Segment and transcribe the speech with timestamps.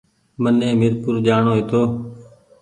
[0.41, 1.81] مني ميرپور جآڻو هيتو